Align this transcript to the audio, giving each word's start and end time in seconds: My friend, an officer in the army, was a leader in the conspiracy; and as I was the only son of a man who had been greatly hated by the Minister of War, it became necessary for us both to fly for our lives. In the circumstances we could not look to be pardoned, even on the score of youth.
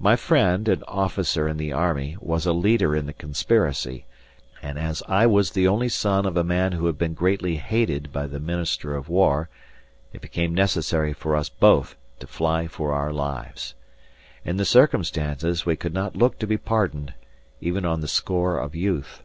My 0.00 0.16
friend, 0.16 0.66
an 0.66 0.82
officer 0.88 1.46
in 1.46 1.56
the 1.56 1.70
army, 1.72 2.16
was 2.20 2.46
a 2.46 2.52
leader 2.52 2.96
in 2.96 3.06
the 3.06 3.12
conspiracy; 3.12 4.04
and 4.60 4.76
as 4.76 5.04
I 5.06 5.26
was 5.26 5.52
the 5.52 5.68
only 5.68 5.88
son 5.88 6.26
of 6.26 6.36
a 6.36 6.42
man 6.42 6.72
who 6.72 6.86
had 6.86 6.98
been 6.98 7.14
greatly 7.14 7.54
hated 7.58 8.12
by 8.12 8.26
the 8.26 8.40
Minister 8.40 8.96
of 8.96 9.08
War, 9.08 9.48
it 10.12 10.20
became 10.20 10.52
necessary 10.52 11.12
for 11.12 11.36
us 11.36 11.48
both 11.48 11.94
to 12.18 12.26
fly 12.26 12.66
for 12.66 12.92
our 12.92 13.12
lives. 13.12 13.74
In 14.44 14.56
the 14.56 14.64
circumstances 14.64 15.64
we 15.64 15.76
could 15.76 15.94
not 15.94 16.16
look 16.16 16.40
to 16.40 16.46
be 16.48 16.56
pardoned, 16.56 17.14
even 17.60 17.84
on 17.84 18.00
the 18.00 18.08
score 18.08 18.58
of 18.58 18.74
youth. 18.74 19.22